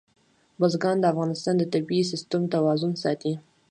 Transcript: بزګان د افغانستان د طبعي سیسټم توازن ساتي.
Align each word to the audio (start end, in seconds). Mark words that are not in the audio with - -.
بزګان 0.59 0.97
د 0.99 1.05
افغانستان 1.13 1.55
د 1.57 1.63
طبعي 1.73 2.01
سیسټم 2.11 2.41
توازن 2.53 2.91
ساتي. 3.03 3.33